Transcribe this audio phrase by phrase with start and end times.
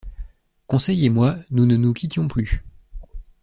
[0.65, 2.65] Conseil et moi, nous ne nous quittions plus.